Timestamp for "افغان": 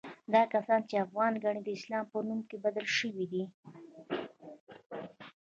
1.05-1.33